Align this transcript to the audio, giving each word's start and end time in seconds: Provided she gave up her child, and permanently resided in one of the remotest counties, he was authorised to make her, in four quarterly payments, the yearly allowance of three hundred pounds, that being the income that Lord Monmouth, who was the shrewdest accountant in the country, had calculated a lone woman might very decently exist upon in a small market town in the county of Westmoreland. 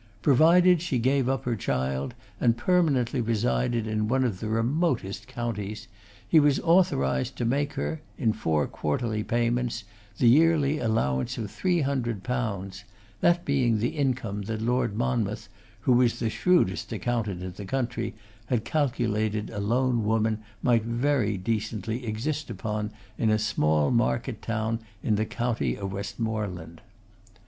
Provided 0.23 0.81
she 0.81 0.97
gave 0.97 1.29
up 1.29 1.43
her 1.45 1.55
child, 1.55 2.15
and 2.39 2.57
permanently 2.57 3.21
resided 3.21 3.85
in 3.85 4.07
one 4.07 4.23
of 4.23 4.39
the 4.39 4.47
remotest 4.49 5.27
counties, 5.27 5.87
he 6.27 6.39
was 6.39 6.59
authorised 6.61 7.35
to 7.35 7.45
make 7.45 7.73
her, 7.73 8.01
in 8.17 8.33
four 8.33 8.65
quarterly 8.65 9.23
payments, 9.23 9.83
the 10.17 10.27
yearly 10.27 10.79
allowance 10.79 11.37
of 11.37 11.51
three 11.51 11.81
hundred 11.81 12.23
pounds, 12.23 12.83
that 13.19 13.45
being 13.45 13.77
the 13.77 13.89
income 13.89 14.41
that 14.41 14.59
Lord 14.63 14.95
Monmouth, 14.97 15.49
who 15.81 15.93
was 15.93 16.17
the 16.17 16.31
shrewdest 16.31 16.91
accountant 16.91 17.43
in 17.43 17.51
the 17.51 17.63
country, 17.65 18.15
had 18.47 18.65
calculated 18.65 19.51
a 19.51 19.59
lone 19.59 20.03
woman 20.03 20.39
might 20.63 20.81
very 20.83 21.37
decently 21.37 22.07
exist 22.07 22.49
upon 22.49 22.89
in 23.19 23.29
a 23.29 23.37
small 23.37 23.91
market 23.91 24.41
town 24.41 24.79
in 25.03 25.13
the 25.13 25.27
county 25.27 25.75
of 25.77 25.93
Westmoreland. 25.93 26.81